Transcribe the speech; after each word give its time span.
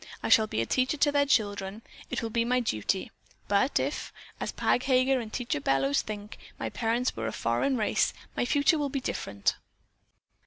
I 0.23 0.29
shall 0.29 0.47
be 0.47 0.61
a 0.61 0.65
teacher 0.65 0.97
to 0.97 1.11
their 1.11 1.27
children. 1.27 1.83
It 2.09 2.23
will 2.23 2.31
be 2.31 2.43
my 2.43 2.59
duty. 2.59 3.11
But 3.47 3.79
if, 3.79 4.11
as 4.39 4.51
Pa 4.51 4.79
Heger 4.81 5.19
and 5.19 5.31
Teacher 5.31 5.59
Bellows 5.59 6.01
think, 6.01 6.39
my 6.57 6.71
parents 6.71 7.15
were 7.15 7.27
of 7.27 7.35
a 7.35 7.37
foreign 7.37 7.77
race, 7.77 8.11
my 8.35 8.43
future 8.43 8.79
will 8.79 8.89
be 8.89 8.99
different." 8.99 9.57